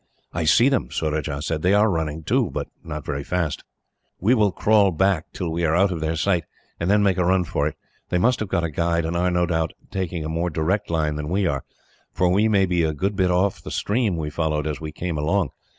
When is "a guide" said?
8.63-9.05